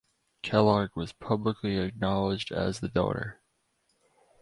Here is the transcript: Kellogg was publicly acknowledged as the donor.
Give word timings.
Kellogg 0.41 0.95
was 0.95 1.13
publicly 1.13 1.77
acknowledged 1.77 2.51
as 2.51 2.79
the 2.79 2.87
donor. 2.87 3.39